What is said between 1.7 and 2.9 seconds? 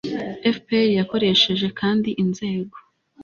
kandi inzego